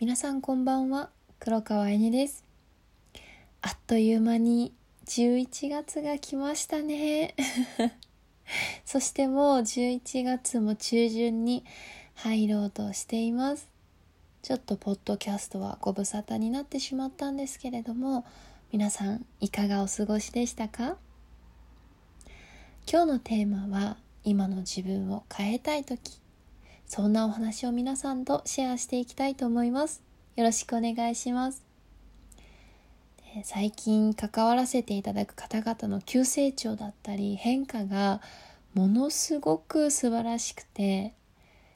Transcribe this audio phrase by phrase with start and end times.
[0.00, 1.10] 皆さんこんばんは。
[1.40, 2.42] 黒川えねです。
[3.60, 4.72] あっという間に
[5.04, 7.34] 11月が来ましたね。
[8.86, 11.66] そしてもう11月も中旬に
[12.14, 13.68] 入ろうとしています。
[14.40, 18.24] ちょっとポッドキャストはご無沙汰になってしまったんですけれども
[18.72, 20.96] 皆さんいかがお過ごしでしたか？
[22.90, 26.19] 今日のテーマは今の自分を変えたい時。
[26.90, 30.02] そんなお話を皆さんとシェアしていきたいと思います。
[30.34, 31.62] よろしくお願いします。
[33.44, 38.20] 最近関わらせていただく方々の急成長だったり変化が
[38.74, 41.14] ものすごく素晴らしくて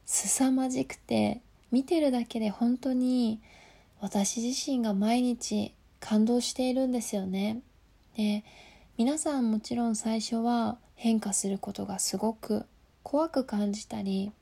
[0.05, 3.41] 凄まじくて見てるだけで本当に
[4.01, 7.60] 私自身が毎日感動しているんですよね。
[8.16, 8.43] で
[8.99, 12.66] 皆さんもちろん最初は変化することがすごく
[13.05, 14.33] 怖く感じたり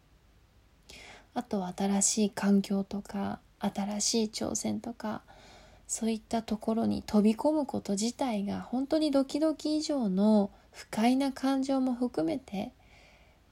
[1.34, 5.22] あとは新しい環境とか新しい挑戦とか
[5.86, 12.72] そういったところに飛び込むこと自体が本当にドキドキ以上の不快な感情も含めて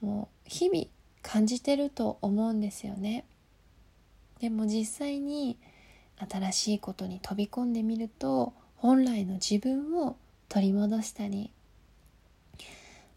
[0.00, 0.86] もう日々
[1.22, 3.24] 感じてると思うんですよね。
[4.40, 5.58] でも実際に
[6.16, 10.16] 新しいことに飛び込んでみると本来の自分を
[10.48, 11.50] 取り戻したり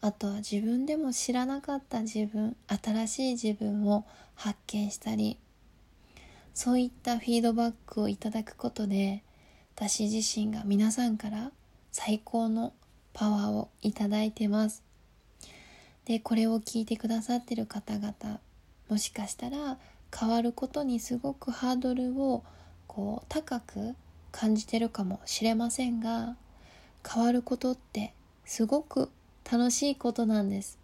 [0.01, 5.37] あとは自分でも知らなかった自分新しい自分を発見したり
[6.53, 9.23] そういったフィードバックをいただくことで
[9.75, 11.51] 私自身が皆さんから
[11.91, 12.73] 最高の
[13.13, 14.83] パワーをいただいてます。
[16.05, 18.39] でこれを聞いてくださってる方々
[18.89, 19.77] もしかしたら
[20.15, 22.43] 変わることにすごくハードルを
[22.87, 23.95] こう高く
[24.31, 26.35] 感じてるかもしれませんが
[27.07, 28.13] 変わることって
[28.45, 29.09] すごく
[29.49, 30.82] 楽しいことなんです。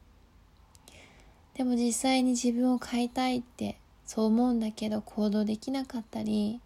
[1.60, 6.62] でも実際に自分を変えたいってそう思うんだけど行動できなかったり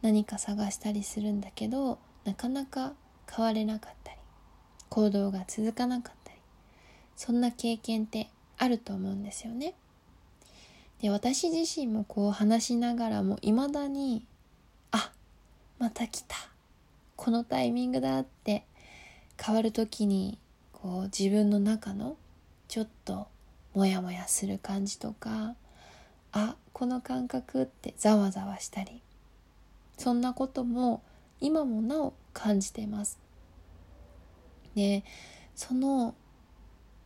[0.00, 2.94] 何か探したりするんだけどなかなか
[3.30, 4.16] 変われなかったり
[4.88, 6.38] 行動が続かなかったり
[7.16, 9.74] そんな経験ってあると思うんですよね。
[11.02, 14.24] で私自身もこう話しながらも未だに
[14.90, 15.12] あ
[15.78, 16.34] また来た
[17.14, 18.64] このタイミングだって
[19.38, 20.38] 変わる時に
[20.72, 22.16] こう自分の中の
[22.68, 23.26] ちょっと
[23.74, 25.54] モヤモヤする感じとか
[26.32, 29.02] あこの感覚ってざわざわしたり
[29.96, 31.02] そんなことも
[31.40, 33.18] 今もなお感じています。
[34.74, 35.04] で
[35.54, 36.14] その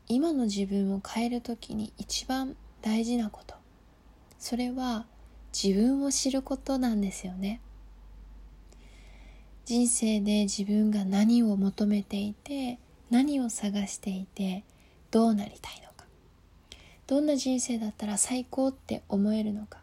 [0.07, 3.55] 今の自分を変える時に一番大事なこと
[4.39, 5.07] それは
[5.53, 7.61] 自分を知ることなんですよね。
[9.65, 12.79] 人生で自分が何を求めていて
[13.11, 14.63] 何を探していて
[15.11, 15.94] どうなりたいのか。
[17.07, 19.81] どんな人生だったら最高って思えるのか。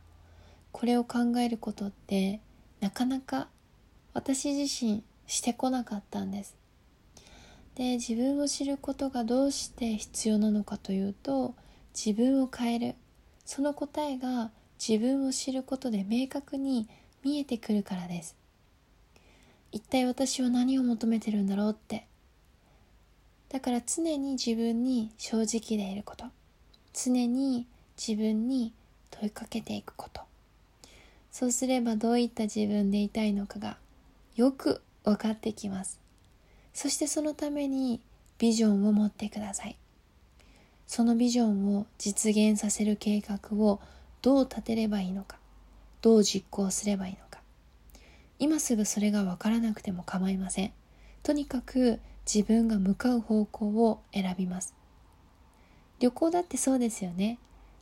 [0.72, 2.40] これを考えることって
[2.80, 3.48] なかなか
[4.14, 6.56] 私自身してこなかったんです。
[7.76, 11.54] で自分を知ることがどうして必要なのかというと
[11.94, 12.96] 自分を変える。
[13.46, 16.88] その答えが自分を知ることで明確に
[17.24, 18.36] 見えてくるからです。
[19.72, 22.08] 一体私は何を求めてるんだろうって。
[23.50, 26.26] だから常に自分に正直でいること。
[26.94, 28.74] 常に自分に
[29.12, 30.22] 問いかけていくこと。
[31.31, 33.78] そうすればどういった自分でいたいのかが
[34.35, 36.00] よく分かってきます。
[36.74, 38.01] そしてそのために
[38.38, 39.78] ビジョンを持ってください。
[40.88, 43.80] そのビジョンを実現させる計画を
[44.22, 45.38] どう立てればいいのか。
[46.01, 47.40] どう実行すればいいのか。
[48.40, 50.74] 今すぐそれが分からなくても構いません。
[51.24, 54.74] とにかく自分が向かう方向を選びます。
[56.01, 57.38] 旅行だってそうですよね。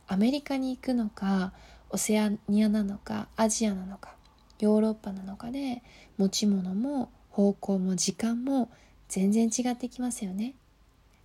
[0.06, 1.52] アメリカに行くのか
[1.88, 4.14] オセアニアなのかアジアなのか
[4.58, 5.82] ヨーロッパなのかで
[6.18, 8.70] 持ち物も方向も時間も
[9.08, 10.54] 全然違ってきますよね。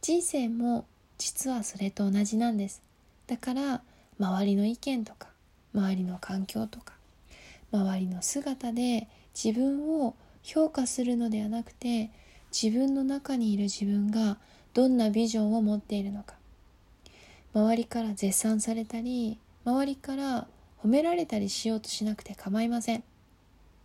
[0.01, 0.85] 人生も
[1.17, 2.81] 実はそれと同じなんです。
[3.27, 3.81] だから
[4.17, 5.27] 周りの意見とか
[5.73, 6.93] 周りの環境とか
[7.73, 12.09] 周りの姿で自分を評価するのではなくて
[12.53, 14.37] 自分の中にいる自分が
[14.73, 16.35] どんなビジョンを持っているのか。
[17.55, 20.47] 周りから絶賛されたり周りから
[20.83, 23.03] 褒められたりしようとしなくて構いません。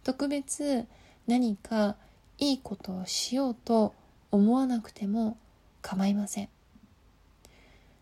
[0.03, 0.87] 特別
[1.29, 1.95] 何か
[2.39, 3.95] いいことをしようと
[4.33, 5.39] 思わなくても
[5.83, 6.49] 構いません。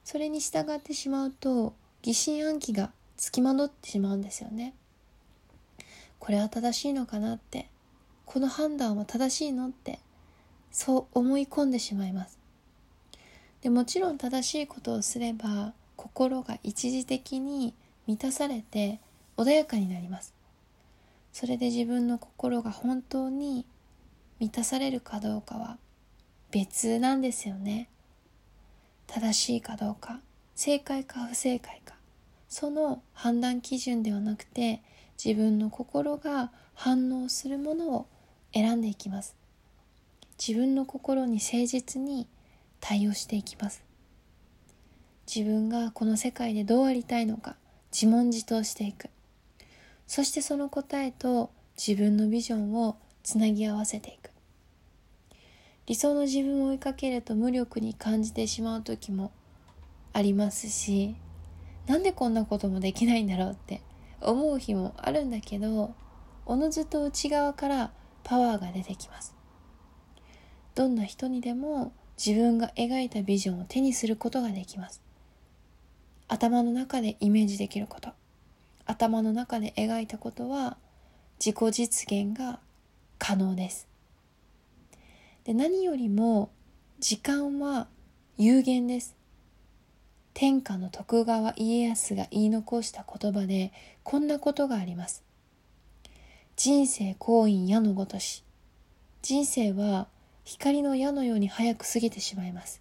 [0.05, 4.73] それに従ってしまうと疑心暗鬼がつきまとってしまうんですよね。
[6.19, 7.69] これは正しいのかなって。
[8.25, 10.01] この判断は正しいのって
[10.71, 12.38] そう思い込んでしまいます。
[13.63, 17.75] でもちろん正しいことをすれば心が一時的に
[18.07, 19.01] 満たされて
[19.37, 20.35] 穏やかになります。
[21.33, 23.67] それで自分の心が本当に
[24.39, 25.79] 満たされるかどうかは
[26.51, 27.89] 別なんですよね。
[29.07, 30.21] 正しいかどうか
[30.55, 31.95] 正解か不正解か
[32.49, 34.83] その判断基準ではなくて
[35.23, 38.07] 自分の心が反応するものを
[38.55, 39.35] 選んでいきます。
[40.39, 42.29] 自分の心に誠実に
[42.81, 43.85] 対応していきます。
[45.33, 47.57] 自分がこの世界でどうありたいのか
[47.93, 49.11] 自問自答していく。
[50.07, 54.31] そしてその答えと自分のビジョンをつなぎ合わせていく。
[55.89, 59.33] 理想の自分を追いかけると無力に感じてしまう時も
[60.13, 61.17] ありますし
[61.87, 63.81] なんでこんなこともできないんだろうって
[64.21, 65.95] 思う日もあるんだけど
[66.45, 67.91] おのずと内側から
[68.23, 69.35] パワーが出てきます。
[70.75, 71.93] どんな人にでも
[72.25, 75.01] 自分が描いたビジョンを手にすることができます。
[76.27, 78.11] 頭の中でイメージできること。
[78.85, 80.77] 頭の中で描いたことは
[81.39, 82.59] 自己実現が
[83.19, 83.87] 可能です。
[85.45, 86.51] で何よりも
[86.99, 87.87] 時間は
[88.37, 89.17] 有限です。
[90.35, 93.73] 天下の徳川家康が言い残した言葉で
[94.03, 95.23] こんなことがあります。
[96.57, 98.45] 人生行員矢のごとし。
[99.23, 100.09] 人生は
[100.49, 102.81] 光の矢のように早く過ぎてしまいます。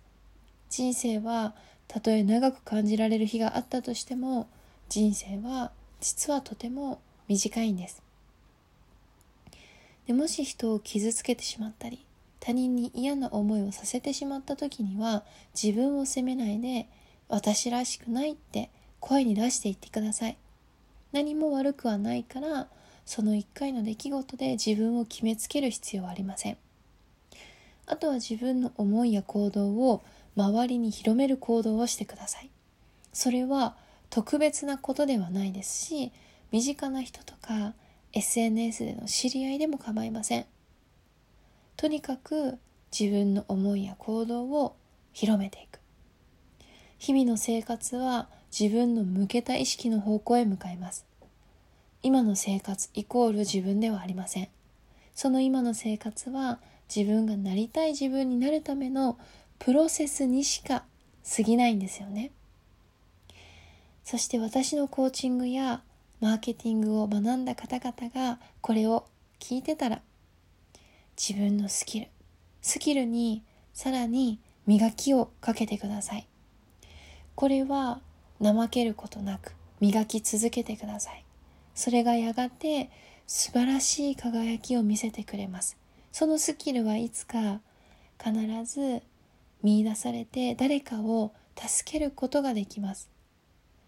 [0.69, 1.53] 人生は
[1.89, 4.47] たとえ長く感じられる日があったとしても
[4.87, 8.01] 人生は実はとても短いんです。
[10.07, 12.05] でもし人を傷つけてしまったり
[12.39, 15.25] 他人に嫌な思いをさせてしまった時には
[15.61, 16.87] 自分を責めないで
[17.27, 18.69] 私らしくないって
[19.01, 20.37] 声に出していってください。
[21.11, 22.69] 何も悪くはないから
[23.05, 26.57] その一回の出来事で自分を決めつける必要はありません。
[27.87, 30.03] あとは自分の思いや行動を
[30.35, 32.51] 周りに広める行動をしてください。
[33.13, 33.75] それは
[34.09, 36.11] 特別なことではないですし
[36.51, 37.73] 身近な人とか
[38.13, 40.45] SNS での知り合いでも構いません。
[41.75, 42.57] とにかく
[42.97, 44.75] 自分の思いや行動を
[45.13, 45.79] 広めていく。
[46.99, 51.05] 日々の生活は自分の向けた意識の方向へ向かいます。
[52.01, 54.49] 今の生活イコール自分ではありません。
[55.13, 56.59] その今の生活は
[56.93, 59.17] 自分がなりたい自分になるための
[59.59, 60.83] プロセスにしか
[61.35, 62.31] 過ぎないんですよね。
[64.03, 65.81] そして私のコーチングや
[66.21, 69.05] マーケティングを学んだ方々がこれを
[69.39, 70.01] 聞いてたら
[71.17, 72.07] 自分のスキル
[72.61, 73.43] スキルに
[73.73, 76.27] さらに磨きをかけてください。
[77.35, 78.01] これは
[78.39, 81.23] 怠けることなく磨き続けてください。
[81.75, 82.89] それがやがて
[83.27, 85.77] 素晴らしい輝きを見せてくれます。
[86.17, 87.61] そのスキルはいつか
[88.19, 88.33] 必
[88.65, 89.03] ず
[89.61, 93.07] 見出されて誰かを助けることができます。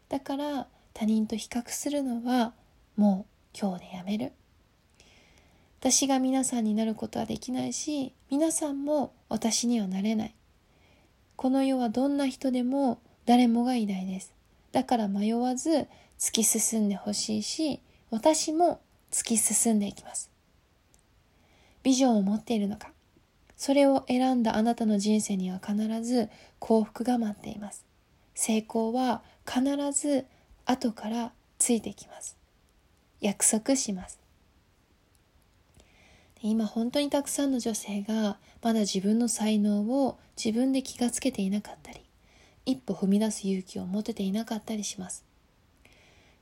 [0.10, 2.54] だから他人と比較するのは
[2.96, 4.32] もう今日でやめる。
[5.80, 10.36] 私が皆さんになることはできないし皆さんも私にはなれない。
[11.36, 14.36] この世はどんな人でも誰もが偉大です。
[14.72, 15.88] だから迷わず
[16.20, 17.82] 突き進んでほしいし
[18.12, 20.30] 私も突き進んでいきます。
[21.90, 22.92] ビジョンを持っているのか。
[23.58, 27.84] それを選んだあなたの人生には必ず幸福が待っています。
[28.36, 30.28] 成功は必ず
[30.68, 32.38] 後からついてきます。
[33.22, 34.20] 約束します。
[36.44, 42.02] 今本当にたくさんの女性がまだ自分の才能を自分で気がつけていなかったり
[42.68, 45.26] 一歩踏み出す勇気を持てていなかったりします。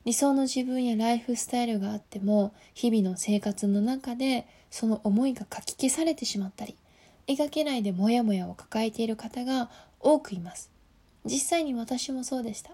[0.08, 6.76] 理想の自分やライフスタイルがあっても日々の生活の中でその思いがかき消されてしまったり
[7.26, 9.68] 描けないでモヤモヤを抱えている方が
[10.00, 10.70] 多くいます。
[11.26, 12.70] 実際に私もそうでした。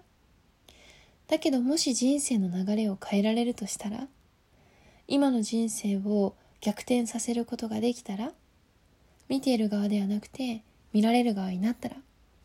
[1.27, 4.07] だけどもし人生の流れを変えられるとしたら
[5.09, 8.31] 今の人生を逆転させることができたら
[9.29, 10.63] 見ている側ではなくて
[10.93, 11.97] 見られる側になったら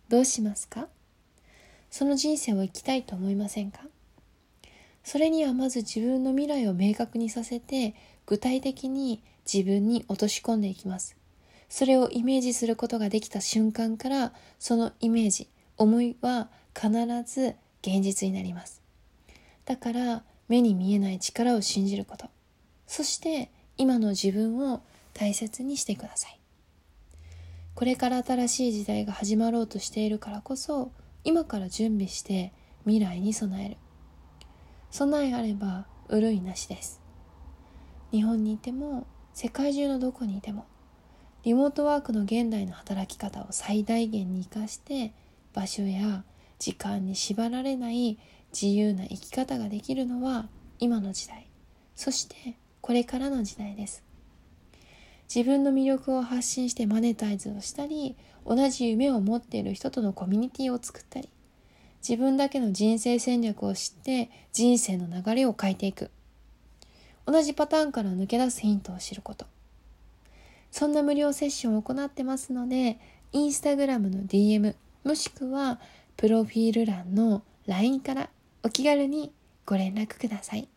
[0.10, 0.88] どうしますか？
[1.91, 3.81] その人生を生きたいと思いませんか？
[5.03, 11.15] それにはまず自分の未来を明確にさせて具体的に自分に落とし込んでいきます。
[11.70, 16.91] それをイメージすることができた瞬間からそのイメージ思いは必
[17.25, 18.82] ず現実になります。
[19.65, 22.27] だから目に見えない力を信じること。
[22.88, 24.82] そして今の自分を
[25.13, 26.39] 大切にしてください。
[27.75, 30.91] これから新しい時代が始まろうとしているからこそ
[31.24, 32.51] 今から準備して
[32.84, 33.77] 未来に備える。
[34.91, 37.01] 備えあれば潤いなしです。
[38.12, 40.65] 日本にいても世界中のどこにいても
[41.43, 45.13] リモートワークの現代の働き方を最大限に生かして
[45.53, 46.24] 場所や
[46.58, 48.17] 時間に縛られない
[48.51, 51.48] 自由な生き方ができるのは今の時代。
[51.96, 54.03] そしてこれからの時代です。
[55.34, 61.29] 自分の魅力を発信してマネタイズをしたり同じ夢を持っている人とのコミュニティを作ったり
[62.01, 66.12] 自分だけの人生戦略を知って人生の流れを変えていく。
[67.25, 69.46] 同じパターンから抜け出すヒントを知ること。
[70.72, 73.00] そんな無料セッションを行ってますので
[73.32, 75.79] インスタグラムの DM もしくは
[76.18, 78.29] プロフィール欄の LINE から
[78.63, 79.32] お気軽に
[79.65, 80.68] ご連絡ください。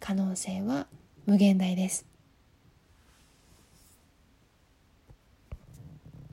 [0.00, 0.86] 可能性は
[1.26, 2.15] 無限大です。